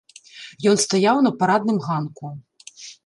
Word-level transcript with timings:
Ён 0.71 0.79
стаяў 0.85 1.17
на 1.27 1.31
парадным 1.43 1.77
ганку. 1.89 2.33